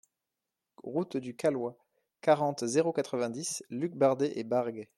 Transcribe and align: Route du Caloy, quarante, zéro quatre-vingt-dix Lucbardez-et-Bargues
Route 0.81 1.17
du 1.17 1.35
Caloy, 1.35 1.75
quarante, 2.21 2.65
zéro 2.65 2.91
quatre-vingt-dix 2.91 3.63
Lucbardez-et-Bargues 3.69 4.89